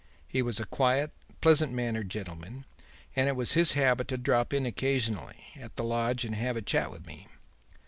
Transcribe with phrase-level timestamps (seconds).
[0.27, 2.65] He was a quiet, pleasant mannered gentleman,
[3.15, 6.61] and it was his habit to drop in occasionally at the lodge and have a
[6.63, 7.27] chat with me.